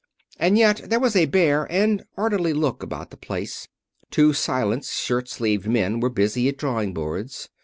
[0.39, 3.67] And yet there was a bare and orderly look about the place.
[4.09, 7.49] Two silent, shirt sleeved men were busy at drawing boards.